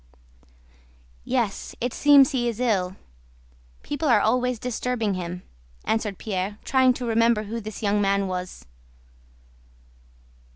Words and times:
"Yes, 1.25 1.75
it 1.79 1.93
seems 1.93 2.31
he 2.31 2.47
is 2.49 2.59
ill. 2.59 2.95
People 3.83 4.07
are 4.07 4.19
always 4.19 4.57
disturbing 4.57 5.13
him," 5.13 5.43
answered 5.85 6.17
Pierre, 6.17 6.57
trying 6.65 6.91
to 6.93 7.05
remember 7.05 7.43
who 7.43 7.61
this 7.61 7.83
young 7.83 8.01
man 8.01 8.25
was. 8.25 8.65